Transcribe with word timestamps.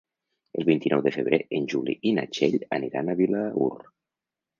El 0.59 0.63
vint-i-nou 0.69 1.03
de 1.07 1.11
febrer 1.17 1.39
en 1.57 1.67
Juli 1.73 1.95
i 2.11 2.13
na 2.19 2.23
Txell 2.37 2.57
aniran 2.79 3.13
a 3.13 3.17
Vilaür. 3.21 3.69